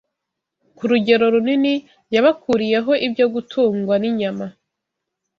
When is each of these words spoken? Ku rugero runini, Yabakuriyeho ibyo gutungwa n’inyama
Ku 0.75 0.83
rugero 0.89 1.25
runini, 1.33 1.73
Yabakuriyeho 2.13 2.91
ibyo 3.07 3.25
gutungwa 3.33 3.95
n’inyama 4.01 4.45